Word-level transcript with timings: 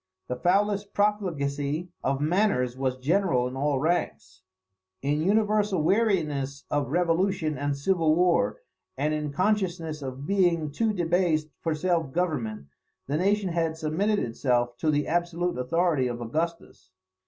The 0.29 0.35
foulest 0.35 0.95
profligacy 0.95 1.89
of 2.03 2.19
manners 2.21 2.75
was 2.75 2.97
general 2.97 3.47
in 3.47 3.55
all 3.55 3.77
ranks. 3.79 4.41
In 5.03 5.21
universal 5.21 5.83
weariness 5.83 6.63
of 6.71 6.89
revolution 6.89 7.55
and 7.55 7.77
civil 7.77 8.15
war, 8.15 8.57
and 8.97 9.13
in 9.13 9.31
consciousness 9.31 10.01
of 10.01 10.25
being 10.25 10.71
too 10.71 10.91
debased 10.91 11.49
for 11.59 11.75
self 11.75 12.11
government, 12.13 12.65
the 13.05 13.17
nation 13.17 13.49
had 13.49 13.77
submitted 13.77 14.17
itself 14.17 14.75
to 14.79 14.89
the 14.89 15.05
absolute 15.07 15.59
authority 15.59 16.07
of 16.07 16.19
Augustus. 16.19 16.89